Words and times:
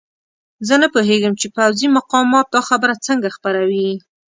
زه 0.67 0.73
نه 0.81 0.87
پوهېږم 0.93 1.33
چې 1.41 1.47
پوځي 1.57 1.87
مقامات 1.97 2.47
دا 2.55 2.61
خبره 2.69 2.93
څنګه 3.07 3.27
خپروي. 3.35 3.89